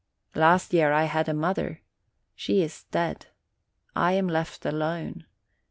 [0.33, 1.83] Last year I had a mother;
[2.35, 3.27] she is dead.
[3.95, 5.25] I am left alone.